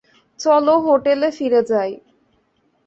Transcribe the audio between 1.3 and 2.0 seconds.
ফিরে যাই।